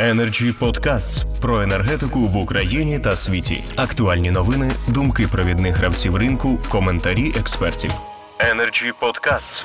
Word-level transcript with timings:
Energy 0.00 0.52
Podcasts 0.60 1.40
про 1.40 1.62
енергетику 1.62 2.18
в 2.18 2.36
Україні 2.36 2.98
та 2.98 3.16
світі. 3.16 3.64
Актуальні 3.76 4.30
новини, 4.30 4.72
думки 4.88 5.26
провідних 5.32 5.76
гравців 5.76 6.16
ринку, 6.16 6.58
коментарі 6.68 7.32
експертів. 7.40 7.90
Energy 8.38 8.92
Podcasts. 9.00 9.64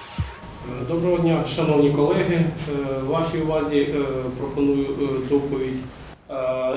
Доброго 0.87 1.17
дня, 1.17 1.45
шановні 1.55 1.91
колеги. 1.91 2.45
Е, 2.69 3.01
Вашій 3.07 3.37
увазі 3.37 3.81
е, 3.81 4.03
пропоную 4.37 4.85
е, 4.85 5.29
доповідь 5.29 5.83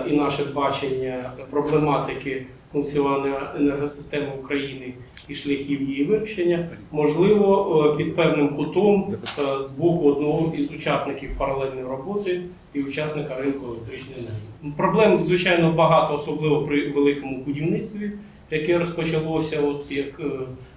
і 0.07 0.17
наше 0.17 0.45
бачення 0.45 1.31
проблематики 1.51 2.47
функціонування 2.73 3.53
енергосистеми 3.57 4.33
України 4.43 4.95
і 5.33 5.35
шляхів 5.35 5.83
її 5.83 6.05
вирішення, 6.05 6.69
можливо, 6.91 7.91
е, 7.93 7.97
під 7.97 8.17
певним 8.17 8.49
кутом 8.49 9.15
е, 9.39 9.61
з 9.61 9.71
боку 9.71 10.09
одного 10.09 10.53
із 10.57 10.71
учасників 10.71 11.31
паралельної 11.39 11.87
роботи 11.87 12.43
і 12.75 12.83
учасника 12.83 13.37
ринку 13.37 13.67
електричної 13.67 14.17
енергії. 14.19 14.77
Проблем, 14.77 15.21
звичайно, 15.21 15.73
багато, 15.73 16.15
особливо 16.15 16.63
при 16.63 16.91
великому 16.91 17.37
будівництві, 17.37 18.11
яке 18.51 18.79
розпочалося, 18.79 19.61
от 19.61 19.85
як 19.91 20.21
е, 20.21 20.25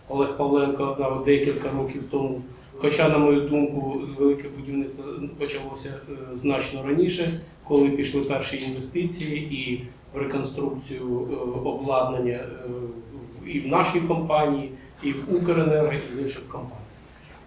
Олег 0.09 0.37
Павленко 0.37 0.87
казав 0.87 1.23
декілька 1.25 1.69
років 1.77 2.03
тому. 2.11 2.41
Хоча, 2.77 3.09
на 3.09 3.17
мою 3.17 3.41
думку, 3.41 4.01
велике 4.17 4.47
будівництво 4.57 5.05
почалося 5.39 5.93
значно 6.33 6.83
раніше, 6.87 7.39
коли 7.63 7.89
пішли 7.89 8.21
перші 8.21 8.63
інвестиції 8.69 9.37
і 9.37 9.83
в 10.13 10.17
реконструкцію 10.17 11.27
обладнання 11.65 12.39
і 13.45 13.59
в 13.59 13.67
нашій 13.67 13.99
компанії, 13.99 14.71
і 15.03 15.11
в 15.11 15.35
Укренерго, 15.35 15.91
і 15.93 16.17
в 16.17 16.23
інших 16.23 16.47
компаніях. 16.47 16.85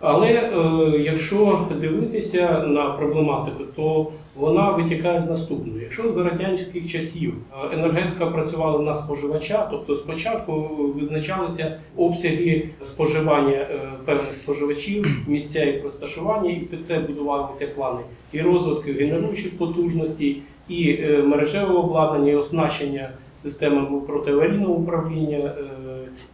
Але 0.01 0.29
е, 0.29 0.51
якщо 0.99 1.67
дивитися 1.81 2.65
на 2.67 2.91
проблематику, 2.91 3.65
то 3.77 4.07
вона 4.37 4.71
витікає 4.71 5.21
з 5.21 5.31
наступного. 5.31 5.79
Якщо 5.81 6.13
за 6.13 6.25
радянських 6.25 6.91
часів 6.91 7.35
е, 7.53 7.75
енергетика 7.75 8.27
працювала 8.27 8.83
на 8.83 8.95
споживача, 8.95 9.69
тобто 9.71 9.97
спочатку 9.97 10.53
визначалися 10.97 11.79
обсяги 11.97 12.69
споживання 12.85 13.57
е, 13.57 13.81
певних 14.05 14.35
споживачів, 14.35 15.07
місця 15.27 15.65
їх 15.65 15.85
розташування, 15.85 16.51
і 16.51 16.57
під 16.57 16.87
це 16.87 16.99
будувалися 16.99 17.67
плани 17.67 18.01
і 18.33 18.41
розвитку 18.41 18.91
генеруючих 18.93 19.59
потужностей, 19.59 20.43
і 20.69 20.91
е, 20.91 21.23
мережевого 21.23 21.79
обладнання, 21.79 22.33
і 22.33 22.37
оснащення 22.37 23.11
системами 23.35 24.01
протиаварійного 24.01 24.75
управління, 24.75 25.39
е, 25.39 25.53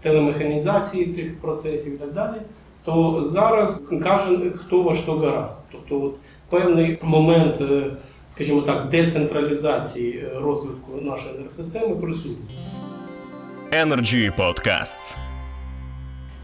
телемеханізації 0.02 1.06
цих 1.06 1.40
процесів 1.40 1.94
і 1.94 1.96
так 1.96 2.12
далі 2.12 2.36
то 2.84 3.20
зараз 3.20 3.84
каже 4.02 4.52
хто 4.56 4.82
во 4.82 4.94
що 4.94 5.12
гаразд. 5.12 5.60
Тобто 5.72 6.06
от 6.06 6.14
певний 6.50 6.98
момент, 7.02 7.60
е, 7.60 7.96
скажімо 8.26 8.60
так, 8.60 8.88
децентралізації 8.88 10.28
розвитку 10.34 10.92
нашої 11.02 11.34
енергосистеми 11.34 11.96
присутній. 11.96 12.58
Energy 13.72 14.32
Podcasts. 14.38 15.16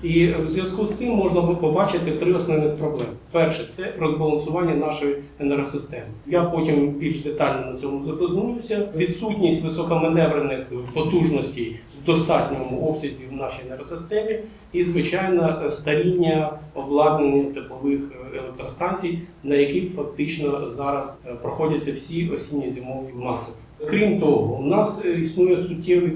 І 0.02 0.26
в 0.26 0.46
зв'язку 0.46 0.86
з 0.86 0.98
цим 0.98 1.08
можна 1.08 1.42
побачити 1.42 2.10
три 2.10 2.32
основних 2.32 2.76
проблеми. 2.76 3.10
Перше 3.30 3.64
це 3.68 3.94
розбалансування 3.98 4.74
нашої 4.74 5.16
енергосистеми. 5.40 6.04
Я 6.26 6.44
потім 6.44 6.88
більш 6.88 7.20
детально 7.20 7.66
на 7.66 7.76
цьому 7.76 8.04
зупинюся. 8.04 8.88
Відсутність 8.96 9.64
високоманеврених 9.64 10.66
потужностей 10.94 11.76
в 12.02 12.06
достатньому 12.06 12.88
обсязі 12.88 13.24
в 13.30 13.32
нашій 13.32 13.62
енергосистемі, 13.66 14.38
і 14.72 14.82
звичайно 14.82 15.68
старіння 15.68 16.58
обладнання 16.74 17.44
теплових 17.44 18.00
електростанцій, 18.38 19.18
на 19.42 19.54
яких 19.54 19.94
фактично 19.94 20.70
зараз 20.70 21.20
проходяться 21.42 21.92
всі 21.92 22.30
осінньо-зимові 22.30 23.12
маси. 23.14 23.52
Крім 23.86 24.20
того, 24.20 24.56
у 24.56 24.66
нас 24.66 25.04
е, 25.04 25.10
існує 25.10 25.58
суттєве 25.58 26.10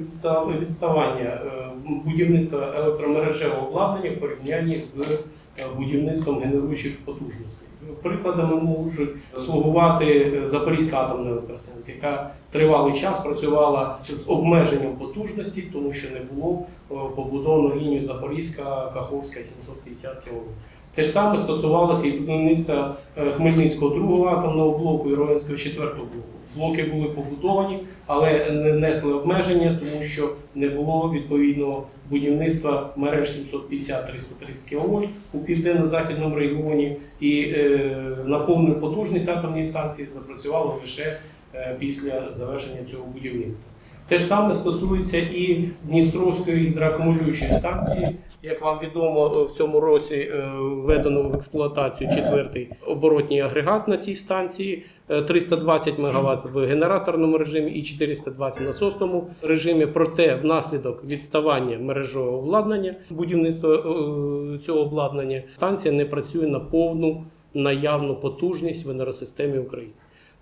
відставання 0.61 1.25
е, 1.25 1.71
будівництва 2.05 2.73
електромережевого 2.77 3.69
обладнання 3.69 4.11
в 4.11 4.21
порівнянні 4.21 4.75
з 4.75 5.01
е, 5.01 5.07
будівництвом 5.77 6.39
генеруючих 6.41 6.97
потужностей. 7.05 7.69
Прикладами 8.03 8.57
можуть 8.57 9.11
слугувати 9.37 10.41
Запорізька 10.45 10.97
атомна 10.97 11.31
електростанція, 11.31 11.97
яка 11.97 12.31
тривалий 12.51 12.95
час 12.95 13.19
працювала 13.19 13.99
з 14.05 14.29
обмеженням 14.29 14.93
потужності, 14.97 15.65
тому 15.73 15.93
що 15.93 16.09
не 16.11 16.21
було 16.33 16.67
побудовано 16.89 17.75
лінію 17.77 18.03
Запорізька, 18.03 18.91
Каховська 18.95 19.43
750 19.43 20.13
кВт. 20.15 20.33
Те 20.95 21.03
ж 21.03 21.09
саме 21.09 21.39
стосувалося 21.39 22.09
і 22.09 22.11
будівництва 22.11 22.97
Хмельницького 23.37 23.95
другого 23.95 24.27
атомного 24.27 24.79
блоку 24.79 25.11
і 25.11 25.15
Ровенського 25.15 25.59
четвертого 25.59 26.05
блоку. 26.13 26.34
Блоки 26.57 26.83
були 26.83 27.09
побудовані, 27.09 27.79
але 28.07 28.51
не 28.51 28.73
несли 28.73 29.15
обмеження, 29.15 29.81
тому 29.81 30.05
що 30.05 30.31
не 30.55 30.69
було 30.69 31.13
відповідного 31.15 31.87
будівництва 32.11 32.93
мереж 32.97 33.29
750-330 33.53 34.69
кВт 34.71 35.09
у 35.33 35.39
південно-західному 35.39 36.37
регіоні, 36.37 36.97
і 37.21 37.41
е, 37.41 37.91
на 38.25 38.39
повну 38.39 38.75
потужність 38.75 39.29
атомної 39.29 39.65
станції 39.65 40.09
запрацювало 40.15 40.79
лише 40.83 41.19
е, 41.55 41.77
після 41.79 42.33
завершення 42.33 42.81
цього 42.91 43.05
будівництва. 43.07 43.74
Те 44.09 44.19
ж 44.19 44.25
саме 44.25 44.55
стосується 44.55 45.17
і 45.19 45.69
Дністровської 45.85 46.57
гідроакумулюючої 46.57 47.53
станції. 47.53 48.09
Як 48.43 48.63
вам 48.63 48.79
відомо, 48.83 49.29
в 49.29 49.57
цьому 49.57 49.81
році 49.81 50.15
е, 50.15 50.51
введено 50.61 51.23
в 51.23 51.35
експлуатацію 51.35 52.11
четвертий 52.11 52.71
оборотній 52.87 53.41
агрегат 53.41 53.89
на 53.89 53.99
цій 53.99 54.15
станції. 54.15 54.85
Е, 55.09 55.23
320 55.23 55.99
МВт 55.99 56.45
в 56.53 56.67
генераторному 56.67 57.39
режимі 57.39 57.71
і 57.71 57.83
420 57.83 58.63
в 58.63 58.67
насосному 58.67 59.31
режимі. 59.43 59.87
Проте, 59.87 60.35
внаслідок 60.35 61.05
відставання 61.05 61.79
мережового 61.79 62.39
обладнання 62.39 62.95
будівництва 63.11 63.75
е, 63.75 64.59
цього 64.59 64.81
обладнання, 64.81 65.43
станція 65.55 65.95
не 65.95 66.05
працює 66.05 66.47
на 66.47 66.61
повну 66.61 67.25
наявну 67.55 68.17
потужність 68.17 68.87
в 68.87 68.91
енергосистемі 68.91 69.59
України. 69.59 69.93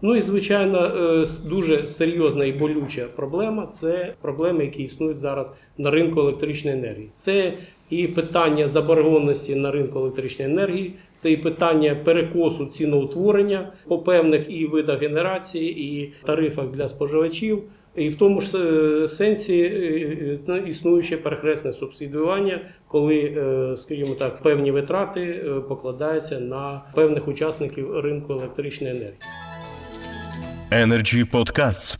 Ну 0.04 0.16
і 0.16 0.20
звичайно, 0.20 0.78
е, 0.78 1.24
дуже 1.48 1.86
серйозна 1.86 2.44
і 2.44 2.52
болюча 2.52 3.06
проблема 3.16 3.66
це 3.66 4.14
проблеми, 4.20 4.64
які 4.64 4.82
існують 4.82 5.18
зараз 5.18 5.52
на 5.78 5.90
ринку 5.90 6.20
електричної 6.20 6.76
енергії. 6.76 7.10
Це 7.14 7.52
і 7.90 8.06
питання 8.06 8.68
заборгованості 8.68 9.54
на 9.54 9.70
ринку 9.70 9.98
електричної 9.98 10.50
енергії, 10.50 10.94
це 11.16 11.32
і 11.32 11.36
питання 11.36 11.94
перекосу 12.04 12.66
ціноутворення 12.66 13.72
по 13.88 13.98
певних 13.98 14.50
і 14.50 14.66
видах 14.66 15.00
генерації, 15.00 15.80
і 15.84 16.12
тарифах 16.26 16.66
для 16.66 16.88
споживачів. 16.88 17.62
І 17.96 18.08
в 18.08 18.18
тому 18.18 18.40
ж 18.40 18.58
е, 18.58 19.08
сенсі 19.08 19.62
е, 20.48 20.62
існуюче 20.66 21.16
перехресне 21.16 21.72
субсидіювання, 21.72 22.60
коли, 22.88 23.36
скажімо 23.76 24.14
так, 24.14 24.42
певні 24.42 24.70
витрати 24.70 25.44
покладаються 25.68 26.40
на 26.40 26.82
певних 26.94 27.28
учасників 27.28 28.00
ринку 28.00 28.32
електричної 28.32 28.92
енергії. 28.92 29.18
Energy 30.72 31.24
Podcasts. 31.30 31.98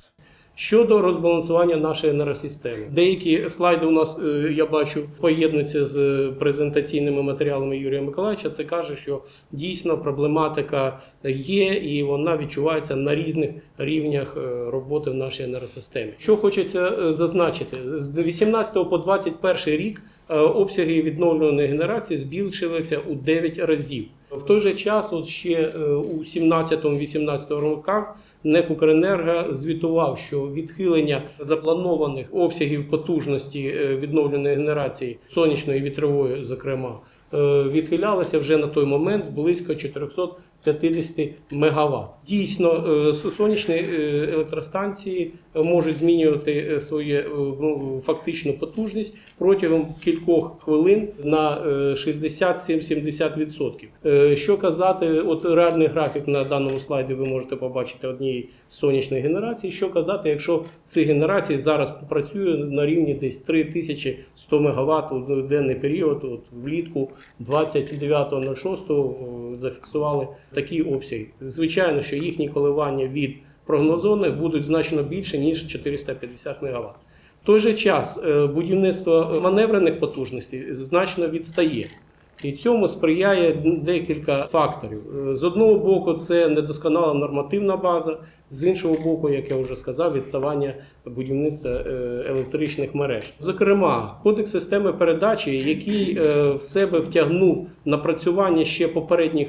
Щодо 0.55 1.03
розбалансування 1.03 1.77
нашої 1.77 2.13
енергосистеми, 2.13 2.87
деякі 2.91 3.49
слайди 3.49 3.87
у 3.87 3.91
нас 3.91 4.17
е, 4.25 4.53
я 4.57 4.67
бачу 4.67 5.09
поєднуються 5.21 5.85
з 5.85 6.29
презентаційними 6.39 7.23
матеріалами 7.23 7.79
Юрія 7.79 8.03
Миколаївича. 8.03 8.51
Це 8.51 8.65
каже, 8.65 8.97
що 8.97 9.23
дійсно 9.53 9.99
проблематика 9.99 11.01
є 11.25 11.75
і 11.75 12.03
вона 12.03 12.37
відчувається 12.37 12.97
на 12.97 13.15
різних 13.15 13.51
рівнях 13.79 14.37
е, 14.37 14.71
роботи 14.71 15.11
в 15.11 15.15
нашій 15.15 15.43
енергосистемі. 15.43 16.13
Що 16.19 16.37
хочеться 16.37 16.89
е, 16.89 17.13
зазначити, 17.13 17.77
з 17.99 18.19
18 18.23 18.91
по 18.91 18.99
21 18.99 19.57
рік 19.67 20.03
е, 20.29 20.35
обсяги 20.37 21.03
відновлюваної 21.03 21.69
генерації 21.69 22.19
збільшилися 22.19 22.99
у 23.11 23.15
9 23.15 23.59
разів. 23.59 24.05
В 24.31 24.43
той 24.43 24.61
же 24.61 24.73
час, 24.73 25.13
от 25.13 25.27
ще 25.27 25.53
е, 25.53 25.79
у 25.89 26.19
17-18 26.19 27.61
роках. 27.61 28.17
НЕК 28.45 28.71
«Укренерго» 28.71 29.53
звітував, 29.53 30.19
що 30.19 30.41
відхилення 30.41 31.23
запланованих 31.39 32.27
обсягів 32.33 32.91
потужності 32.91 33.67
е, 33.67 33.97
відновленої 33.97 34.57
генерації 34.57 35.19
сонячної 35.29 35.81
вітрової, 35.81 36.45
зокрема, 36.45 37.01
е, 37.35 37.37
відхилялося 37.63 38.39
вже 38.39 38.57
на 38.57 38.67
той 38.67 38.87
момент 38.87 39.25
близько 39.35 39.75
450 40.65 41.35
МВт. 41.51 42.07
Дійсно, 42.27 42.85
е, 43.09 43.13
сонячні 43.13 43.75
е, 43.75 44.29
електростанції 44.33 45.33
можуть 45.55 45.97
змінювати 45.97 46.69
е, 46.73 46.81
свою 46.81 47.25
ну, 47.61 48.03
фактичну 48.07 48.53
потужність 48.53 49.17
протягом 49.39 49.87
кількох 50.05 50.63
хвилин 50.63 51.09
на 51.25 51.57
е, 51.57 51.61
60-70%. 51.95 53.87
Е, 54.07 54.37
Що 54.37 54.59
казати, 54.59 55.11
от 55.11 55.45
реальний 55.45 55.87
графік 55.87 56.29
на 56.29 56.45
даному 56.45 56.79
слайді 56.79 57.15
ви 57.15 57.25
можете 57.25 57.57
побачити 57.57 58.09
однієї 58.09 58.49
сонячної 58.69 59.23
генерації. 59.23 59.73
Що 59.73 59.91
казати, 59.91 60.29
якщо 60.29 60.65
ці 60.85 61.05
генерації 61.05 61.59
зараз 61.59 61.99
працює 62.09 62.57
на 62.57 62.87
рівні 62.87 63.15
десь 63.15 63.39
3100 63.39 64.61
МВт 64.61 65.13
у 65.13 65.43
денний 65.43 65.77
період, 65.77 66.25
от 66.25 66.41
влітку 66.53 67.11
29.06 67.41 69.57
зафіксували 69.57 70.29
такі 70.55 70.83
обсяг. 70.83 71.21
Звичайно, 71.41 72.03
що 72.03 72.17
їхні 72.17 72.49
коливання 72.49 73.07
від 73.07 73.37
прогнозованих 73.67 74.35
будуть 74.35 74.65
значно 74.65 75.03
більше 75.03 75.39
ніж 75.39 75.67
450 75.67 76.63
МВт. 76.63 76.95
В 77.43 77.47
той 77.47 77.59
же 77.59 77.75
час 77.75 78.21
е, 78.25 78.47
будівництво 78.47 79.41
маневрених 79.43 80.01
потужностей 80.01 80.75
значно 80.75 81.29
відстає. 81.29 81.89
І 82.45 82.53
цьому 82.53 82.89
сприяє 82.89 83.53
декілька 83.83 84.47
факторів. 84.47 85.03
Е, 85.29 85.35
З 85.35 85.45
одного 85.45 85.75
боку, 85.75 86.13
це 86.13 86.49
недосконала 86.49 87.15
нормативна 87.15 87.77
база, 87.77 88.19
з 88.51 88.65
іншого 88.65 88.97
боку, 89.05 89.31
як 89.31 89.51
я 89.51 89.57
вже 89.57 89.77
сказав, 89.77 90.13
відставання 90.13 90.75
будівництва 91.07 91.71
е, 91.71 92.25
електричних 92.29 92.95
мереж. 92.95 93.33
Зокрема, 93.41 94.21
кодекс 94.23 94.51
системи 94.51 94.93
передачі, 94.93 95.57
який 95.57 96.19
е, 96.19 96.53
в 96.53 96.63
себе 96.63 97.01
втягнув 97.01 97.69
напрацювання 97.85 98.65
ще 98.65 98.89
попередніх 98.89 99.49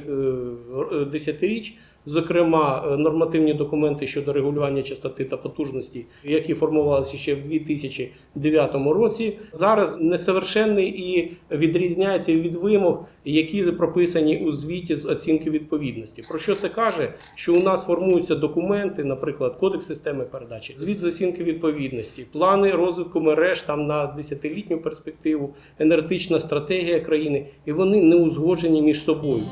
десятиріч. 1.12 1.78
Зокрема, 2.05 2.83
е, 2.88 2.97
нормативні 2.97 3.53
документи 3.53 4.07
щодо 4.07 4.33
регулювання 4.33 4.81
частоти 4.81 5.25
та 5.25 5.38
потужності, 5.38 6.05
які 6.23 6.53
формувалися 6.53 7.17
ще 7.17 7.35
в 7.35 7.41
2009 7.41 8.94
році, 8.94 9.38
зараз 9.51 10.01
несовершенний 10.01 10.88
і 10.88 11.31
відрізняється 11.51 12.33
від 12.33 12.55
вимог, 12.55 13.05
які 13.25 13.63
прописані 13.63 14.45
у 14.45 14.51
звіті 14.51 14.95
з 14.95 15.05
оцінки 15.05 15.50
відповідності. 15.50 16.23
Про 16.29 16.39
що 16.39 16.55
це 16.55 16.69
каже? 16.69 17.13
Що 17.35 17.55
у 17.55 17.63
нас 17.63 17.85
формуються 17.85 18.35
документи, 18.35 19.03
наприклад, 19.03 19.56
кодекс 19.56 19.85
системи 19.85 20.23
передачі, 20.23 20.73
звіт 20.75 20.99
з 20.99 21.06
оцінки 21.06 21.44
відповідності, 21.44 22.25
плани 22.31 22.71
розвитку 22.71 23.21
мереж 23.21 23.61
там 23.61 23.88
на 23.88 24.06
десятилітню 24.06 24.77
перспективу, 24.77 25.53
енергетична 25.79 26.39
стратегія 26.39 26.99
країни, 26.99 27.45
і 27.65 27.71
вони 27.71 28.01
не 28.01 28.15
узгоджені 28.15 28.81
між 28.81 29.03
собою. 29.03 29.44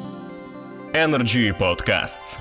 Energy 0.94 1.54
Podcasts. 1.60 2.40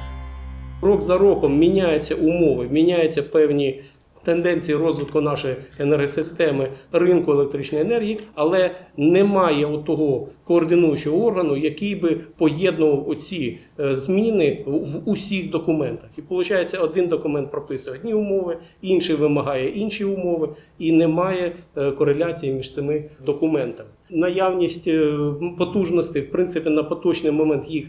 Рок 0.82 1.02
за 1.02 1.18
роком 1.18 1.58
міняються 1.58 2.14
умови, 2.14 2.68
міняються 2.70 3.22
певні 3.22 3.82
тенденції 4.24 4.78
розвитку 4.78 5.20
нашої 5.20 5.56
енергосистеми 5.78 6.68
ринку 6.92 7.32
електричної 7.32 7.84
енергії, 7.84 8.18
але 8.34 8.70
немає 8.96 9.78
того 9.86 10.28
координуючого 10.44 11.26
органу, 11.26 11.56
який 11.56 11.94
би 11.94 12.20
поєднував 12.36 13.08
оці 13.08 13.58
е, 13.80 13.94
зміни 13.94 14.64
в 14.66 15.10
усіх 15.10 15.50
документах. 15.50 16.10
І 16.18 16.20
виходить, 16.20 16.78
один 16.80 17.08
документ 17.08 17.50
прописує 17.50 17.96
одні 17.96 18.14
умови, 18.14 18.56
інший 18.82 19.16
вимагає 19.16 19.68
інші 19.68 20.04
умови, 20.04 20.48
і 20.78 20.92
немає 20.92 21.52
е, 21.76 21.90
кореляції 21.90 22.52
між 22.52 22.74
цими 22.74 23.04
документами. 23.26 23.88
Наявність 24.10 24.88
е, 24.88 25.18
потужностей, 25.58 26.22
в 26.22 26.30
принципі, 26.30 26.70
на 26.70 26.82
поточний 26.82 27.32
момент 27.32 27.64
їх 27.68 27.86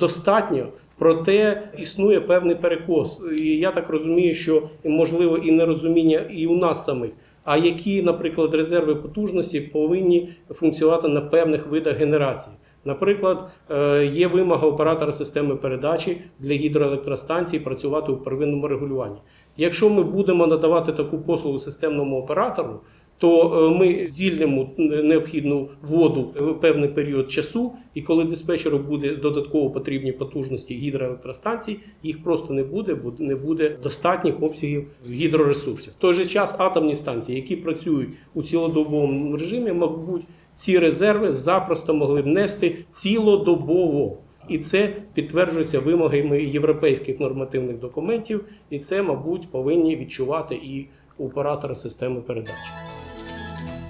достатньо. 0.00 0.66
Проте 0.98 1.68
існує 1.78 2.20
певний 2.20 2.54
перекос. 2.54 3.20
І 3.38 3.46
я 3.46 3.70
так 3.72 3.90
розумію, 3.90 4.34
що 4.34 4.62
можливо 4.84 5.36
і 5.36 5.52
нерозуміння 5.52 6.18
і 6.18 6.46
у 6.46 6.56
нас 6.56 6.84
самих. 6.84 7.10
А 7.44 7.56
які, 7.56 8.02
наприклад, 8.02 8.54
резерви 8.54 8.94
потужності 8.94 9.60
повинні 9.60 10.28
функціонувати 10.50 11.08
на 11.08 11.20
певних 11.20 11.66
видах 11.66 11.96
генерації. 11.96 12.56
Наприклад, 12.84 13.50
е, 13.70 14.06
є 14.06 14.26
вимога 14.26 14.66
оператора 14.66 15.12
системи 15.12 15.56
передачі 15.56 16.20
для 16.38 16.54
гідроелектростанцій 16.54 17.58
працювати 17.58 18.12
у 18.12 18.16
первинному 18.16 18.68
регулюванні. 18.68 19.16
Якщо 19.56 19.90
ми 19.90 20.02
будемо 20.02 20.46
надавати 20.46 20.92
таку 20.92 21.18
послугу 21.18 21.58
системному 21.58 22.18
оператору, 22.18 22.80
то 23.18 23.64
е, 23.66 23.78
ми 23.78 24.06
звільнимо 24.06 24.70
необхідну 24.78 25.68
воду 25.82 26.34
в 26.40 26.54
певний 26.54 26.88
період 26.88 27.32
часу, 27.32 27.72
і 27.94 28.02
коли 28.02 28.24
диспетчеру 28.24 28.78
буде 28.78 29.16
додатково 29.16 29.70
потрібні 29.70 30.12
потужності 30.12 30.74
гідроелектростанцій, 30.74 31.76
їх 32.02 32.24
просто 32.24 32.54
не 32.54 32.64
буде, 32.64 32.94
бо 32.94 33.12
не 33.18 33.34
буде 33.34 33.76
достатніх 33.82 34.42
обсягів 34.42 34.86
гідроресурсів. 35.10 35.92
В 35.98 36.00
той 36.00 36.14
же 36.14 36.26
час 36.26 36.56
атомні 36.58 36.94
станції, 36.94 37.36
які 37.36 37.56
працюють 37.56 38.10
у 38.34 38.42
цілодобовому 38.42 39.36
режимі, 39.36 39.72
мабуть, 39.72 40.22
ці 40.54 40.78
резерви 40.78 41.32
запросто 41.32 41.94
могли 41.94 42.22
б 42.22 42.26
нести 42.26 42.76
цілодобово. 42.90 44.18
І 44.48 44.58
це 44.58 44.92
підтверджується 45.14 45.80
вимогами 45.80 46.42
європейських 46.42 47.20
нормативних 47.20 47.78
документів, 47.78 48.44
і 48.70 48.78
це, 48.78 49.02
мабуть, 49.02 49.50
повинні 49.50 49.96
відчувати 49.96 50.54
і 50.54 50.86
оператори 51.18 51.74
системи 51.74 52.20
передачі. 52.20 52.85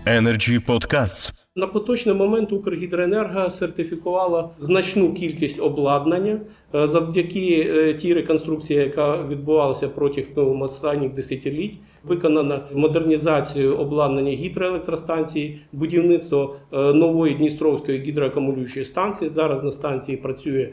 Energy 0.07 0.61
Podcasts. 0.61 1.46
На 1.59 1.67
поточний 1.67 2.15
момент 2.15 2.53
Укргідроенерго 2.53 3.51
сертифікувала 3.51 4.51
значну 4.59 5.15
кількість 5.15 5.63
обладнання 5.63 6.41
Е, 6.75 6.87
завдяки 6.87 7.73
е, 7.77 7.95
тій 7.95 8.15
реконструкції, 8.15 8.81
яка 8.81 9.23
відбувалася 9.29 9.89
протягом 9.89 10.63
останніх 10.63 11.15
десятиліть. 11.15 11.75
Виконана 12.05 12.61
модернізацію 12.73 13.77
обладнання 13.77 14.33
гідроелектростанції, 14.33 15.61
будівництво 15.73 16.57
е, 16.73 16.77
нової 16.79 17.35
Дністровської 17.35 18.01
гідроакумулюючої 18.01 18.85
станції. 18.85 19.31
Зараз 19.31 19.63
на 19.63 19.71
станції 19.71 20.17
працює 20.17 20.69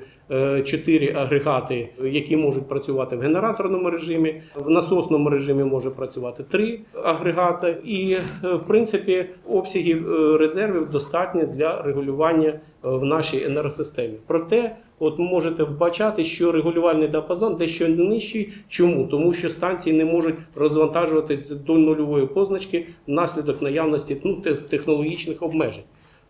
чотири 0.63 1.13
агрегати, 1.13 1.89
які 2.03 2.37
можуть 2.37 2.69
працювати 2.69 3.15
в 3.15 3.19
генераторному 3.19 3.89
режимі. 3.89 4.41
В 4.55 4.69
насосному 4.69 5.29
режимі 5.29 5.63
може 5.63 5.89
працювати 5.89 6.43
три 6.43 6.79
агрегати. 7.03 7.77
І 7.83 8.15
в 8.43 8.67
принципі 8.67 9.25
обсягів 9.49 10.13
е, 10.13 10.37
резервів 10.73 10.91
достатньо 10.91 11.45
для 11.45 11.81
регулювання 11.81 12.49
е, 12.49 12.59
в 12.81 13.03
нашій 13.05 13.43
енергосистемі. 13.43 14.13
Проте, 14.27 14.75
от 14.99 15.19
можете 15.19 15.63
вбачати, 15.63 16.23
що 16.23 16.51
регулювальний 16.51 17.07
діапазон 17.07 17.55
дещо 17.55 17.87
нижчий. 17.87 18.53
Чому? 18.67 19.07
Тому 19.07 19.33
що 19.33 19.49
станції 19.49 19.97
не 19.97 20.05
можуть 20.05 20.35
розвантажуватись 20.55 21.49
до 21.49 21.73
нульової 21.73 22.27
позначки 22.27 22.87
внаслідок 23.07 23.61
наявності 23.61 24.17
ну, 24.23 24.41
технологічних 24.69 25.43
обмежень. 25.43 25.83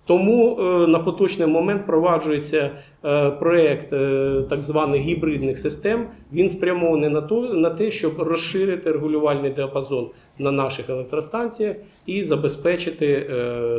Тому 0.06 0.58
е, 0.60 0.88
на 0.88 1.00
поточний 1.00 1.48
момент 1.48 1.82
впроваджується 1.84 2.72
е, 3.06 3.30
проект 3.32 3.94
е, 3.94 4.44
так 4.50 4.64
званих 4.64 5.02
гібридних 5.02 5.58
систем. 5.58 6.08
Він 6.34 6.50
спрямований 6.50 7.10
на 7.10 7.22
то 7.22 7.42
на 7.42 7.70
те, 7.70 7.92
щоб 7.92 8.20
розширити 8.20 8.92
регулювальний 8.92 9.52
діапазон 9.52 10.10
на 10.40 10.52
наших 10.52 10.90
електростанціях 10.90 11.76
і 12.06 12.24
забезпечити 12.24 13.30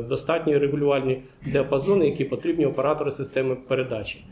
достатні 0.08 0.58
регулювальні 0.58 1.22
діапазони, 1.46 2.06
які 2.06 2.24
потрібні 2.24 2.66
оператори 2.66 3.10
системи 3.10 3.56
передачі. 3.68 4.24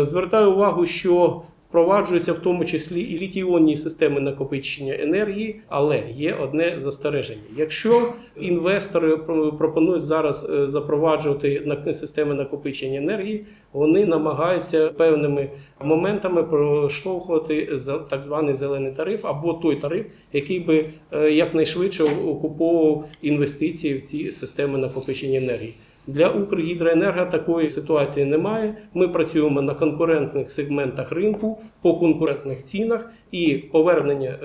Звертаю 0.00 0.52
увагу, 0.52 0.86
що 0.86 1.42
впроваджуються 1.72 2.32
в 2.32 2.38
тому 2.38 2.64
числі 2.64 3.00
і 3.00 3.18
літіонні 3.18 3.76
системи 3.76 4.20
накопичення 4.20 4.96
енергії, 5.00 5.60
але 5.68 6.02
є 6.14 6.34
одне 6.34 6.72
застереження. 6.76 7.42
Якщо 7.56 8.12
інвестори 8.40 9.16
пропонують 9.58 10.02
зараз 10.02 10.50
е, 10.50 10.68
запроваджувати 10.68 11.76
системи 11.92 12.34
накопичення 12.34 12.98
енергії, 12.98 13.44
вони 13.72 14.06
намагаються 14.06 14.88
певними 14.88 15.50
моментами 15.84 16.42
проштовхувати 16.42 17.76
так 18.10 18.22
званий 18.22 18.54
зелений 18.54 18.92
тариф 18.92 19.26
або 19.26 19.52
той 19.52 19.76
тариф, 19.76 20.06
який 20.32 20.60
би 20.60 20.84
е, 21.12 21.30
якнайшвидше 21.30 22.04
окуповував 22.04 23.08
інвестиції 23.22 23.94
в 23.94 24.00
ці 24.00 24.30
системи 24.30 24.78
накопичення 24.78 25.38
енергії. 25.38 25.74
Для 26.06 26.28
Укргідроенерго 26.28 27.24
такої 27.24 27.68
ситуації 27.68 28.26
немає. 28.26 28.74
Ми 28.94 29.08
працюємо 29.08 29.62
на 29.62 29.74
конкурентних 29.74 30.50
сегментах 30.50 31.12
ринку 31.12 31.58
по 31.82 31.94
конкурентних 31.94 32.62
цінах, 32.62 33.10
і 33.32 33.64
повернення 33.72 34.38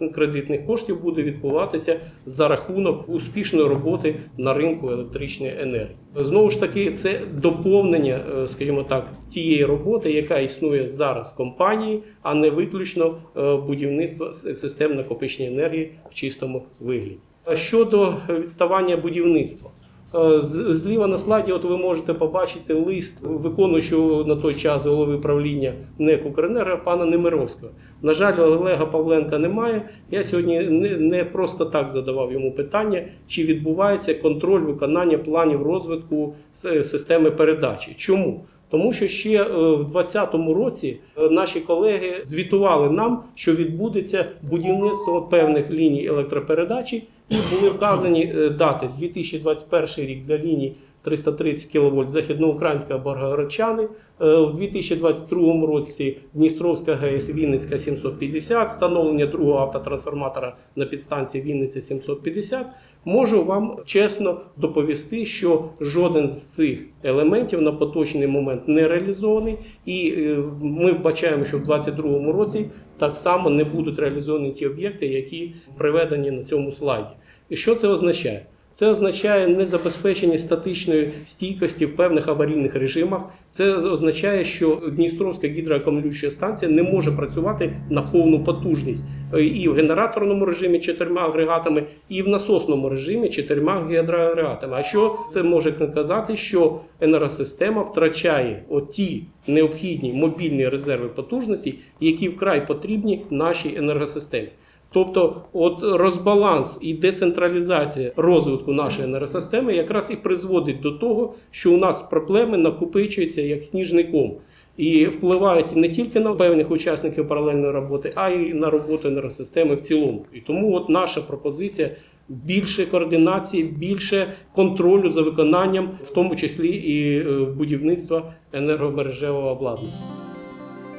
е, 0.00 0.08
кредитних 0.08 0.66
коштів 0.66 1.02
буде 1.02 1.22
відбуватися 1.22 2.00
за 2.26 2.48
рахунок 2.48 3.08
успішної 3.08 3.68
роботи 3.68 4.14
на 4.38 4.54
ринку 4.54 4.90
електричної 4.90 5.52
енергії. 5.60 5.96
Знову 6.16 6.50
ж 6.50 6.60
таки, 6.60 6.92
це 6.92 7.20
доповнення, 7.34 8.20
е, 8.42 8.48
скажімо 8.48 8.82
так, 8.82 9.08
тієї 9.32 9.64
роботи, 9.64 10.12
яка 10.12 10.38
існує 10.38 10.88
зараз 10.88 11.32
в 11.32 11.36
компанії, 11.36 12.02
а 12.22 12.34
не 12.34 12.50
виключно 12.50 13.16
е, 13.36 13.56
будівництва 13.56 14.32
систем 14.32 14.94
накопичення 14.94 15.48
енергії 15.48 15.92
в 16.10 16.14
чистому 16.14 16.62
вигляді. 16.80 17.16
Щодо 17.54 18.16
відставання 18.28 18.96
будівництва. 18.96 19.70
Е, 20.14 20.40
Зліва 20.74 21.06
на 21.06 21.18
слайді, 21.18 21.52
от 21.52 21.64
ви 21.64 21.76
можете 21.76 22.14
побачити 22.14 22.74
лист 22.74 23.18
виконуючого 23.22 24.24
на 24.24 24.36
той 24.36 24.54
час 24.54 24.86
голови 24.86 25.18
правління 25.18 25.72
НЕК 25.98 26.26
«Укренерго» 26.26 26.78
пана 26.84 27.04
Немировського. 27.04 27.72
На 28.02 28.12
жаль, 28.12 28.40
Олега 28.40 28.86
Павленка 28.86 29.38
немає. 29.38 29.82
Я 30.10 30.24
сьогодні 30.24 30.60
не 30.98 31.24
просто 31.24 31.64
так 31.64 31.88
задавав 31.88 32.32
йому 32.32 32.52
питання, 32.52 33.04
чи 33.26 33.44
відбувається 33.44 34.14
контроль 34.14 34.60
виконання 34.60 35.18
планів 35.18 35.62
розвитку 35.62 36.34
системи 36.52 37.30
передачі. 37.30 37.94
Чому? 37.98 38.44
Тому 38.70 38.92
що 38.92 39.08
ще 39.08 39.30
е, 39.30 39.44
в 39.74 39.92
2020 39.92 40.34
році 40.34 40.96
е, 41.18 41.30
наші 41.30 41.60
колеги 41.60 42.20
звітували 42.22 42.90
нам, 42.90 43.22
що 43.34 43.54
відбудеться 43.54 44.26
будівництво 44.42 45.22
певних 45.22 45.70
ліній 45.70 46.06
електропередачі, 46.06 47.02
і 47.28 47.34
були 47.54 47.70
вказані 47.70 48.34
е, 48.36 48.50
дати 48.50 48.88
2021 48.98 49.88
рік 50.06 50.24
для 50.26 50.38
ліній 50.38 50.74
330 51.02 51.72
кВт 51.72 52.08
Західноукраїнська 52.08 52.98
Боргородчани. 52.98 53.88
Е, 54.20 54.34
У 54.36 54.52
2022 54.52 55.66
році 55.66 56.16
Дністровська 56.34 56.94
ГЕС 56.94 57.34
Вінницька 57.34 57.78
750, 57.78 58.68
встановлення 58.68 59.26
другого 59.26 59.58
автотрансформатора 59.58 60.56
на 60.76 60.84
підстанції 60.84 61.44
Вінниця 61.44 61.80
750. 61.80 62.66
Можу 63.04 63.44
вам 63.44 63.76
чесно 63.86 64.40
доповісти, 64.56 65.26
що 65.26 65.64
жоден 65.80 66.28
з 66.28 66.48
цих 66.48 66.86
елементів 67.02 67.62
на 67.62 67.72
поточний 67.72 68.26
момент 68.26 68.68
не 68.68 68.88
реалізований, 68.88 69.58
і 69.84 70.14
е, 70.16 70.38
ми 70.62 70.92
бачаємо, 70.92 71.44
що 71.44 71.58
в 71.58 71.62
2022 71.62 72.32
році 72.32 72.70
так 72.98 73.16
само 73.16 73.50
не 73.50 73.64
будуть 73.64 73.98
реалізовані 73.98 74.52
ті 74.52 74.66
об'єкти, 74.66 75.06
які 75.06 75.52
приведені 75.78 76.30
на 76.30 76.44
цьому 76.44 76.72
слайді. 76.72 77.08
І 77.48 77.56
що 77.56 77.74
це 77.74 77.88
означає? 77.88 78.46
Це 78.80 78.88
означає 78.88 79.48
незабезпечення 79.48 80.38
статичної 80.38 81.12
стійкості 81.26 81.86
в 81.86 81.96
певних 81.96 82.28
аварійних 82.28 82.74
режимах. 82.74 83.22
Це 83.50 83.72
означає, 83.74 84.44
що 84.44 84.82
Дністровська 84.96 85.48
гідроакумулююча 85.48 86.30
станція 86.30 86.70
не 86.70 86.82
може 86.82 87.12
працювати 87.12 87.76
на 87.90 88.02
повну 88.02 88.44
потужність 88.44 89.06
Е, 89.34 89.44
і 89.44 89.68
в 89.68 89.74
генераторному 89.74 90.44
режимі 90.44 90.80
чотирма 90.80 91.22
агрегатами, 91.22 91.82
і 92.08 92.22
в 92.22 92.28
насосному 92.28 92.88
режимі 92.88 93.28
чотирма 93.28 93.88
гідроагрегатами. 93.90 94.76
А 94.76 94.82
що 94.82 95.18
це 95.28 95.42
може 95.42 95.72
казати? 95.72 96.36
Що 96.36 96.80
енергосистема 97.00 97.82
втрачає 97.82 98.62
оті 98.68 99.24
необхідні 99.46 100.12
мобільні 100.12 100.68
резерви 100.68 101.08
потужності, 101.08 101.78
які 102.00 102.28
вкрай 102.28 102.66
потрібні 102.66 103.24
нашій 103.30 103.76
енергосистемі. 103.76 104.48
Тобто, 104.92 105.42
от 105.52 105.78
розбаланс 105.82 106.78
і 106.80 106.94
децентралізація 106.94 108.12
розвитку 108.16 108.72
нашої 108.72 109.08
енергосистеми 109.08 109.74
якраз 109.74 110.10
і 110.10 110.16
призводить 110.16 110.80
до 110.80 110.90
того, 110.90 111.34
що 111.50 111.72
у 111.72 111.76
нас 111.76 112.02
проблеми 112.02 112.58
накопичуються 112.58 113.42
як 113.42 113.64
сніжний 113.64 114.04
ком. 114.04 114.32
І 114.76 115.06
впливають 115.06 115.76
не 115.76 115.88
тільки 115.88 116.20
на 116.20 116.32
певних 116.32 116.70
учасників 116.70 117.28
паралельної 117.28 117.72
роботи, 117.72 118.12
а 118.14 118.30
й 118.30 118.54
на 118.54 118.70
роботу 118.70 119.08
енергосистеми 119.08 119.74
в 119.74 119.80
цілому. 119.80 120.26
І 120.32 120.40
тому 120.40 120.74
от 120.74 120.88
наша 120.88 121.20
пропозиція 121.20 121.90
більше 122.28 122.86
координації, 122.86 123.62
більше 123.62 124.32
контролю 124.54 125.10
за 125.10 125.22
виконанням, 125.22 125.90
в 126.04 126.10
тому 126.10 126.36
числі 126.36 126.68
і 126.68 127.18
е, 127.18 127.44
будівництва 127.44 128.32
енергомережевого 128.52 129.50
обладнання. 129.50 129.94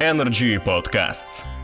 Energy 0.02 0.60
Podcasts. 0.66 1.61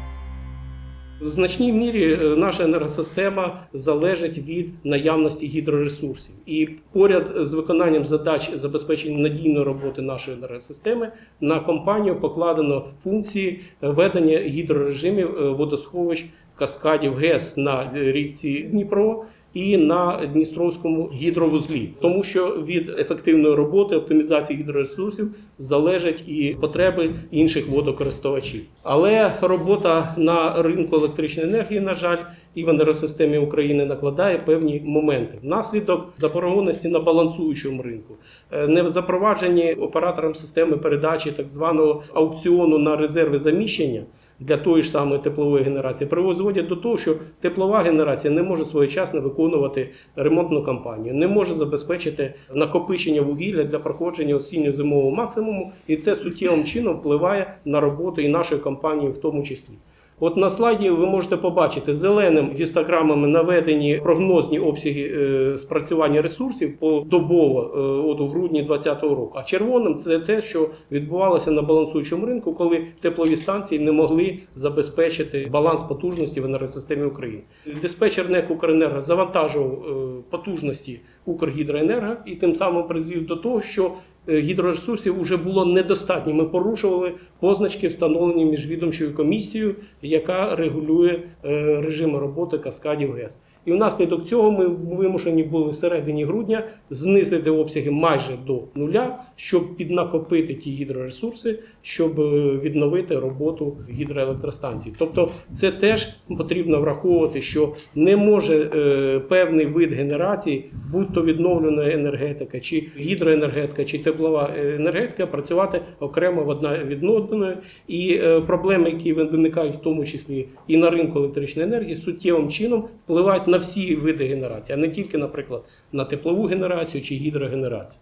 В 1.21 1.27
значній 1.27 1.73
мірі 1.73 2.13
е, 2.13 2.35
наша 2.35 2.63
енергосистема 2.63 3.63
залежить 3.73 4.37
від 4.37 4.69
наявності 4.83 5.47
гідроресурсів, 5.47 6.35
і 6.45 6.69
поряд 6.91 7.31
з 7.35 7.53
виконанням 7.53 8.05
задач 8.05 8.51
забезпечення 8.53 9.17
надійної 9.17 9.65
роботи 9.65 10.01
нашої 10.01 10.37
енергосистеми 10.37 11.11
на 11.41 11.59
компанію 11.59 12.19
покладено 12.19 12.85
функції 13.03 13.61
ведення 13.81 14.39
гідрорежимів 14.39 15.37
е, 15.37 15.49
водосховищ 15.49 16.25
каскадів 16.55 17.15
ГЕС 17.15 17.57
на 17.57 17.91
річці 17.93 18.59
Дніпро. 18.59 19.25
І 19.57 19.77
на 19.77 20.25
Дністровському 20.33 21.09
гідровузлі, 21.13 21.89
тому 22.01 22.23
що 22.23 22.63
від 22.67 22.89
ефективної 22.89 23.55
роботи 23.55 23.95
оптимізації 23.95 24.59
гідроресурсів 24.59 25.31
залежать 25.57 26.23
і 26.27 26.57
потреби 26.61 27.13
інших 27.31 27.69
водокористувачів. 27.69 28.61
Але 28.83 29.33
робота 29.41 30.13
на 30.17 30.61
ринку 30.61 30.95
електричної 30.95 31.49
енергії, 31.49 31.79
на 31.79 31.93
жаль, 31.93 32.17
і 32.55 32.63
в 32.63 32.69
енергосистемі 32.69 33.37
України 33.37 33.85
накладає 33.85 34.37
певні 34.37 34.81
моменти. 34.85 35.37
Внаслідок 35.43 36.13
заборгованості 36.15 36.87
на 36.87 36.99
балансуючому 36.99 37.81
ринку, 37.81 38.13
е, 38.51 38.67
не 38.67 38.89
запроваджені 38.89 39.73
оператором 39.73 40.35
системи 40.35 40.77
передачі 40.77 41.31
так 41.31 41.47
званого 41.47 42.03
аукціону 42.13 42.77
на 42.77 42.95
резерви 42.95 43.37
заміщення 43.37 44.03
для 44.39 44.57
тої 44.57 44.83
ж 44.83 44.89
самої 44.89 45.21
теплової 45.21 45.63
генерації 45.63 46.09
приводять 46.09 46.67
до 46.67 46.75
того, 46.75 46.97
що 46.97 47.15
теплова 47.41 47.81
генерація 47.81 48.33
не 48.33 48.43
може 48.43 48.65
своєчасно 48.65 49.21
виконувати 49.21 49.89
ремонтну 50.15 50.63
кампанію, 50.63 51.13
не 51.13 51.27
може 51.27 51.53
забезпечити 51.53 52.33
накопичення 52.53 53.21
вугілля 53.21 53.63
для 53.63 53.79
проходження 53.79 54.35
осінньо-зимового 54.35 55.11
максимуму, 55.11 55.71
і 55.87 55.95
це 55.95 56.15
суттєвим 56.15 56.63
чином 56.63 56.95
впливає 56.95 57.53
на 57.65 57.79
роботу 57.79 58.21
і 58.21 58.29
нашої 58.29 58.61
компанії, 58.61 59.11
в 59.11 59.17
тому 59.17 59.43
числі. 59.43 59.73
От 60.19 60.37
на 60.37 60.49
слайді 60.49 60.89
ви 60.89 61.05
можете 61.05 61.37
побачити 61.37 61.93
зеленим 61.93 62.51
гістограмами 62.53 63.27
наведені 63.27 63.99
прогнозні 64.03 64.59
обсяги 64.59 65.01
е, 65.01 65.57
спрацювання 65.57 66.21
ресурсів 66.21 66.77
подобово 66.77 67.61
е, 67.61 67.79
от 68.11 68.19
у 68.19 68.27
грудні 68.27 68.63
2020 68.63 69.03
року. 69.03 69.31
А 69.35 69.43
червоним 69.43 69.97
це 69.97 70.19
те, 70.19 70.41
що 70.41 70.69
відбувалося 70.91 71.51
на 71.51 71.61
балансуючому 71.61 72.25
ринку, 72.25 72.53
коли 72.53 72.83
теплові 73.01 73.35
станції 73.35 73.81
не 73.81 73.91
могли 73.91 74.39
забезпечити 74.55 75.47
баланс 75.51 75.81
потужності 75.81 76.41
в 76.41 76.45
енергосистемі 76.45 77.05
України. 77.05 77.41
Диспетчер 77.81 78.29
НЕК 78.29 78.51
«Укренерго» 78.51 79.01
завантажував 79.01 79.71
е, 79.71 80.21
потужності 80.29 80.99
Укргідроенерго 81.27 82.15
і 82.25 82.35
тим 82.35 82.55
самим 82.55 82.83
призвів 82.83 83.25
до 83.25 83.35
того, 83.35 83.61
що 83.61 83.91
е, 84.29 84.39
гідроресурсів 84.39 85.21
вже 85.21 85.37
було 85.37 85.65
недостатньо. 85.65 86.33
Ми 86.33 86.45
порушували 86.45 87.13
позначки, 87.39 87.87
встановлені 87.87 88.45
міжвідомчою 88.45 89.15
комісією, 89.15 89.75
яка 90.01 90.55
регулює 90.55 91.19
режим 91.43 91.97
режими 91.97 92.19
роботи 92.19 92.57
каскадів 92.57 93.13
ГЕС. 93.13 93.39
І 93.65 93.71
внаслідок 93.71 94.25
цього 94.25 94.51
ми 94.51 94.67
вимушені 94.67 95.43
були 95.43 95.69
в 95.69 95.75
середині 95.75 96.25
грудня 96.25 96.63
знизити 96.89 97.49
обсяги 97.49 97.91
майже 97.91 98.37
до 98.47 98.61
нуля, 98.75 99.23
щоб 99.37 99.75
піднакопити 99.75 100.53
ті 100.53 100.71
гідроресурси, 100.71 101.59
щоб 101.81 102.19
е, 102.19 102.59
відновити 102.63 103.19
роботу 103.19 103.77
гідроелектростанцій. 103.89 104.93
Тобто, 104.99 105.31
це 105.51 105.71
теж 105.71 106.07
потрібно 106.37 106.81
враховувати, 106.81 107.41
що 107.41 107.73
не 107.95 108.17
може 108.17 108.55
е, 108.55 109.19
певний 109.19 109.65
вид 109.65 109.93
генерації, 109.93 110.71
будь 110.91 111.13
то 111.13 111.23
відновлена 111.23 111.91
енергетика, 111.91 112.59
чи 112.59 112.87
гідроенергетика, 112.97 113.85
чи 113.85 113.99
теплова 113.99 114.53
енергетика, 114.57 115.27
працювати 115.27 115.81
окремо 115.99 116.43
в 116.43 116.49
одна 116.49 116.83
від 116.83 117.03
одної. 117.03 117.57
І 117.87 118.19
е, 118.23 118.41
проблеми, 118.41 118.89
які 118.89 119.13
виникають 119.13 119.75
в 119.75 119.81
тому 119.81 120.05
числі 120.05 120.47
і 120.67 120.77
на 120.77 120.89
ринку 120.89 121.19
електричної 121.19 121.67
енергії, 121.67 121.95
суттєвим 121.95 122.49
чином 122.49 122.87
впливають 123.03 123.47
на 123.47 123.57
всі 123.57 123.95
види 123.95 124.25
генерації, 124.25 124.77
а 124.77 124.81
не 124.81 124.89
тільки, 124.89 125.17
наприклад, 125.17 125.63
на 125.91 126.05
теплову 126.05 126.43
генерацію 126.43 127.03
чи 127.03 127.15
гідрогенерацію. 127.15 127.99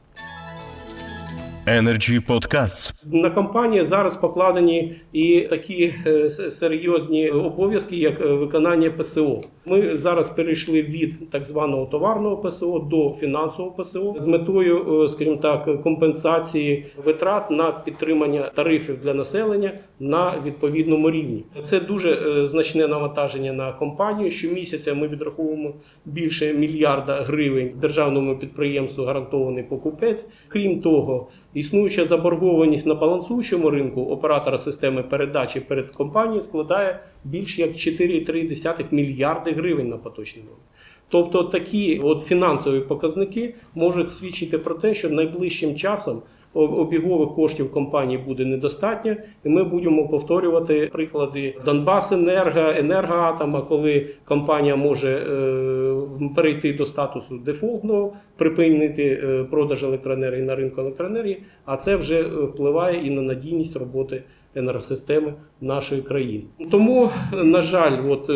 Energy 1.68 2.20
Podcasts. 2.20 3.06
На 3.06 3.30
компанії 3.30 3.86
зараз 3.86 4.16
покладені 4.16 4.96
і 5.14 5.48
такі 5.50 5.94
е, 6.08 6.30
серйозні 6.30 7.30
обов'язки, 7.30 7.96
як 7.96 8.22
е, 8.22 8.26
виконання 8.26 8.92
ПСО. 8.92 9.44
Ми 9.66 9.98
зараз 9.98 10.30
перейшли 10.30 10.82
від 10.82 11.30
так 11.30 11.46
званого 11.46 11.86
товарного 11.86 12.38
ПСО 12.38 12.80
до 12.80 13.16
фінансового 13.20 13.84
ПСО 13.84 14.16
з 14.18 14.28
метою, 14.28 15.04
е, 15.04 15.10
скажімо 15.10 15.36
так, 15.36 15.84
компенсації 15.84 16.86
витрат 17.06 17.52
на 17.52 17.72
підтримання 17.72 18.42
тарифів 18.56 19.00
для 19.04 19.14
населення 19.14 19.72
на 20.00 20.42
відповідному 20.46 21.12
рівні. 21.12 21.44
Це 21.64 21.80
дуже 21.80 22.12
е, 22.12 22.46
значне 22.46 22.88
навантаження 22.88 23.54
на 23.54 23.72
компанію. 23.72 24.32
Щомісяця 24.32 24.94
ми 24.94 25.08
відраховуємо 25.08 25.74
більше 26.06 26.54
мільярда 26.54 27.16
гривень 27.16 27.72
державному 27.82 28.36
підприємству 28.36 29.06
гарантований 29.06 29.64
покупець. 29.64 30.30
Крім 30.48 30.82
того, 30.82 31.28
існуюча 31.54 32.06
заборгованість 32.06 32.88
на 32.88 32.96
балансуючому 32.96 33.70
ринку 33.70 34.02
оператора 34.02 34.58
системи 34.58 35.04
передачі 35.04 35.60
перед 35.60 35.90
компанією 35.90 36.42
складає 36.42 37.00
більш 37.24 37.60
як 37.60 37.72
4,3 37.72 38.86
мільярди 38.92 39.52
гривень 39.52 39.90
на 39.90 39.98
поточний 39.98 40.44
момент. 40.44 40.62
Тобто 41.10 41.44
такі 41.44 42.00
от 42.04 42.22
фінансові 42.22 42.80
показники 42.80 43.56
можуть 43.76 44.12
свідчити 44.12 44.58
про 44.58 44.76
те, 44.76 44.94
що 44.94 45.10
найближчим 45.10 45.76
часом 45.76 46.22
обігових 46.56 47.30
коштів 47.30 47.72
компанії 47.72 48.18
буде 48.18 48.46
недостатньо, 48.46 49.16
і 49.44 49.50
ми 49.50 49.64
будемо 49.64 50.08
повторювати 50.08 50.90
приклади 50.94 51.56
Донбасенерго, 51.66 52.74
Енергоатома, 52.78 53.62
коли 53.62 54.08
компанія 54.26 54.76
може 54.76 55.10
е, 55.10 56.30
перейти 56.36 56.74
до 56.74 56.86
статусу 56.86 57.38
дефолтного, 57.38 58.14
припинити 58.38 59.04
е, 59.04 59.44
продаж 59.44 59.84
електроенергії 59.84 60.42
на 60.42 60.56
ринку 60.56 60.82
електроенергії, 60.82 61.44
а 61.66 61.78
це 61.78 61.96
вже 61.96 62.24
впливає 62.24 63.08
і 63.08 63.10
на 63.10 63.22
надійність 63.22 63.80
роботи 63.80 64.24
енергосистеми 64.56 65.34
нашої 65.62 66.02
країни. 66.02 66.44
Тому, 66.72 67.10
на 67.44 67.62
жаль, 67.62 67.98
от, 68.10 68.30
е, 68.30 68.34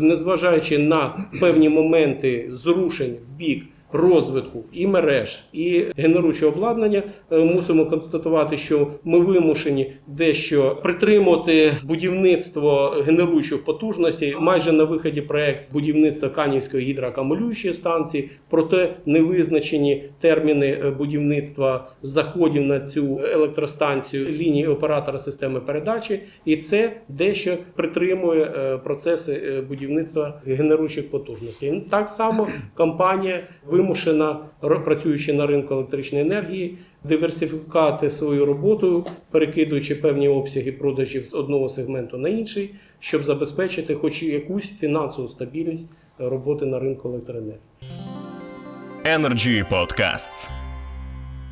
незважаючи 0.00 0.78
на 0.78 1.24
певні 1.40 1.68
моменти 1.68 2.48
зрушень 2.50 3.16
в 3.34 3.38
бік 3.38 3.64
розвитку 3.92 4.64
і 4.72 4.86
мереж, 4.86 5.40
і 5.52 5.84
генеруючого 5.96 6.52
обладнання 6.52 7.02
е, 7.32 7.38
мусимо 7.38 7.86
констатувати, 7.86 8.56
що 8.56 8.88
ми 9.04 9.18
вимушені 9.18 9.92
дещо 10.06 10.78
притримувати 10.82 11.72
будівництво 11.82 12.94
генеруючих 13.06 13.64
потужностей. 13.64 14.36
Майже 14.40 14.72
на 14.72 14.84
виході 14.84 15.20
проект 15.20 15.72
будівництва 15.72 16.28
Канівської 16.28 16.86
гідроакумулюючої 16.86 17.74
станції, 17.74 18.30
проте 18.50 18.94
не 19.06 19.20
визначені 19.22 20.04
терміни 20.20 20.66
е, 20.66 20.90
будівництва 20.90 21.88
заходів 22.02 22.62
на 22.62 22.80
цю 22.80 23.20
електростанцію 23.32 24.28
лінії 24.28 24.66
оператора 24.66 25.18
системи 25.18 25.60
передачі, 25.60 26.20
і 26.44 26.56
це 26.56 26.92
дещо 27.08 27.56
притримує 27.74 28.44
е, 28.44 28.78
процеси 28.78 29.64
будівництва 29.68 30.40
генеруючих 30.46 31.10
потужностей. 31.10 31.84
Так 31.90 32.08
само 32.08 32.48
компанія 32.74 33.40
вимушена, 33.78 34.38
працюючи 34.60 35.32
на 35.32 35.46
ринку 35.46 35.74
електричної 35.74 36.24
енергії, 36.24 36.78
диверсифікувати 37.04 38.10
свою 38.10 38.46
роботу, 38.46 39.06
перекидуючи 39.30 39.94
певні 39.94 40.28
обсяги 40.28 40.72
продажів 40.72 41.26
з 41.26 41.34
одного 41.34 41.68
сегменту 41.68 42.18
на 42.18 42.28
інший, 42.28 42.74
щоб 43.00 43.24
забезпечити 43.24 43.94
хоч 43.94 44.22
якусь 44.22 44.78
фінансову 44.78 45.28
стабільність 45.28 45.92
роботи 46.18 46.66
на 46.66 46.78
ринку 46.78 47.08
електроенергії. 47.08 47.60
Energy 49.04 49.64
Podcasts. 49.70 50.50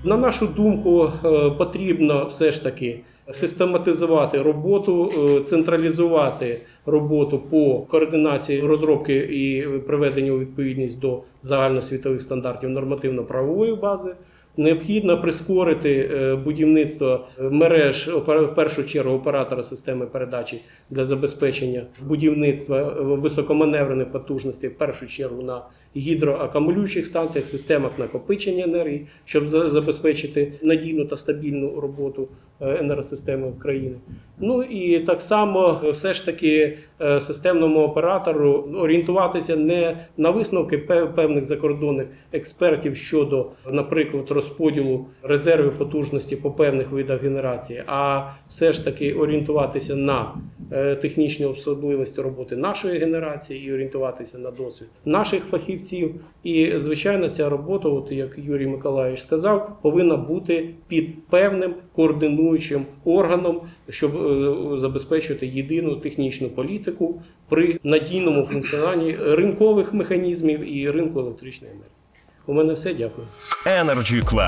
На 0.04 0.16
нашу 0.16 0.47
думку, 0.47 1.12
е, 1.25 1.50
потрібно 1.50 2.26
все 2.26 2.52
ж 2.52 2.62
таки 2.62 3.00
систематизувати 3.30 4.42
роботу, 4.42 5.11
е, 5.37 5.40
централізувати 5.40 6.61
роботу 6.87 7.38
по 7.38 7.78
координації 7.80 8.61
розробки 8.61 9.14
і 9.16 9.62
приведення 9.87 10.33
у 10.33 10.38
відповідність 10.38 11.00
до 11.00 11.23
загальносвітових 11.42 12.23
стандартів 12.23 12.71
нормативно-правової 12.71 13.75
бази. 13.75 14.14
Необхідно 14.59 15.21
прискорити 15.21 16.11
е, 16.12 16.35
будівництво 16.37 17.26
мереж 17.38 18.09
опера- 18.09 18.45
в 18.45 18.54
першу 18.54 18.85
чергу 18.85 19.14
оператора 19.14 19.62
системи 19.62 20.06
передачі 20.06 20.62
для 20.90 21.04
забезпечення 21.04 21.87
будівництва 22.02 22.78
е, 22.78 23.02
високоманеврених 23.02 24.12
потужностей, 24.12 24.71
в 24.71 24.78
першу 24.78 25.06
чергу 25.06 25.42
на 25.42 25.62
гідроакумулюючих 25.96 27.06
станціях, 27.06 27.46
системах 27.46 27.98
накопичення 27.98 28.64
енергії, 28.64 29.06
щоб 29.24 29.48
забезпечити 29.48 30.52
надійну 30.62 31.04
та 31.04 31.16
стабільну 31.16 31.80
роботу 31.80 32.28
е, 32.60 32.78
енергосистеми 32.80 33.52
країни. 33.58 33.94
Ну 34.38 34.62
і 34.62 35.00
так 35.00 35.20
само 35.20 35.80
е, 35.84 35.90
все 35.90 36.14
ж 36.14 36.24
таки 36.24 36.78
е, 37.00 37.20
системному 37.20 37.80
оператору 37.80 38.52
орієнтуватися 38.74 39.56
не 39.56 40.06
на 40.16 40.30
висновки 40.30 40.78
певних 41.14 41.44
закордонних 41.44 42.06
експертів 42.32 42.96
щодо, 42.96 43.46
наприклад, 43.70 44.30
розподілу 44.30 45.06
резервів 45.22 45.78
потужності 45.78 46.36
по 46.36 46.50
певних 46.50 46.90
видах 46.90 47.22
генерації, 47.22 47.82
а 47.86 48.30
все 48.48 48.72
ж 48.72 48.84
таки 48.84 49.14
орієнтуватися 49.14 49.96
на 49.96 50.34
технічні 51.02 51.46
особливості 51.46 52.20
роботи 52.20 52.56
нашої 52.56 52.99
генерації 52.99 53.66
і 53.66 53.73
орієнтуватися 53.73 54.38
на 54.38 54.50
досвід 54.50 54.88
наших 55.04 55.44
фахівців. 55.44 56.14
І 56.44 56.73
звичайно, 56.76 57.28
ця 57.28 57.49
робота, 57.49 57.88
от 57.88 58.12
як 58.12 58.38
Юрій 58.38 58.66
Миколаївич 58.66 59.20
сказав, 59.20 59.78
повинна 59.82 60.16
бути 60.16 60.70
під 60.88 61.26
певним 61.28 61.75
координуючим 61.94 62.87
органом, 63.04 63.61
щоб 63.88 64.16
е, 64.16 64.78
забезпечити 64.78 65.46
єдину 65.46 65.96
технічну 65.96 66.49
політику 66.49 67.23
при 67.49 67.78
надійному 67.85 68.44
функціонуванні 68.44 69.16
ринкових 69.20 69.94
механізмів 69.94 70.76
і 70.76 70.90
ринку 70.90 71.20
електричної 71.20 71.73
енергії. 71.73 71.96
У 72.46 72.52
мене 72.52 72.73
все. 72.73 72.94
Дякую. 72.94 73.26
Energy 73.66 74.25
Club. 74.25 74.44